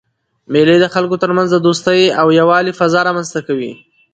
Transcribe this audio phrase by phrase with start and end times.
[0.51, 3.71] مېلې د خلکو ترمنځ د دوستۍ او یووالي فضا رامنځ ته کوي.